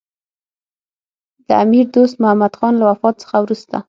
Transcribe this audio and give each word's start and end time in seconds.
د 1.47 1.49
امیر 1.63 1.85
دوست 1.95 2.15
محمدخان 2.23 2.73
له 2.77 2.85
وفات 2.91 3.15
څخه 3.23 3.35
وروسته. 3.39 3.75